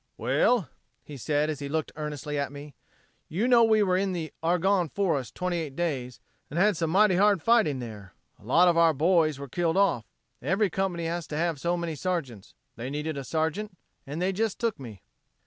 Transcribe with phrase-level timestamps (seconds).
[0.17, 0.67] "Well,"
[1.03, 2.73] he said, as he looked earnestly at me,
[3.29, 7.17] "you know we were in the Argonne Forest twenty eight days, and had some mighty
[7.17, 8.15] hard fighting in there.
[8.39, 10.07] A lot of our boys were killed off.
[10.41, 12.55] Every company has to have so many sergeants.
[12.77, 13.77] They needed a sergeant;
[14.07, 15.03] and they jes' took me."